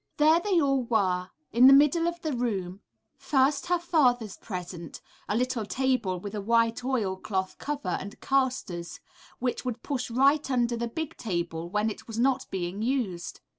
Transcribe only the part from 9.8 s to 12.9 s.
push right under the big table when it was not being